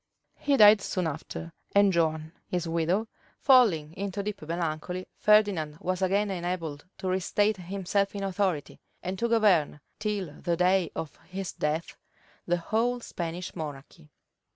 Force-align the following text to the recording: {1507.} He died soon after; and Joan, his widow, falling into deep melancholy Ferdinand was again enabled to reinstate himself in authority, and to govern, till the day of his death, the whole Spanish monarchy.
{1507.} 0.37 0.45
He 0.47 0.57
died 0.57 0.81
soon 0.81 1.05
after; 1.05 1.53
and 1.75 1.93
Joan, 1.93 2.31
his 2.47 2.67
widow, 2.67 3.07
falling 3.39 3.93
into 3.93 4.23
deep 4.23 4.41
melancholy 4.41 5.05
Ferdinand 5.15 5.77
was 5.79 6.01
again 6.01 6.31
enabled 6.31 6.85
to 6.97 7.07
reinstate 7.07 7.57
himself 7.57 8.15
in 8.15 8.23
authority, 8.23 8.79
and 9.03 9.19
to 9.19 9.29
govern, 9.29 9.79
till 9.99 10.41
the 10.41 10.57
day 10.57 10.89
of 10.95 11.15
his 11.29 11.51
death, 11.53 11.97
the 12.47 12.57
whole 12.57 12.99
Spanish 12.99 13.55
monarchy. 13.55 14.09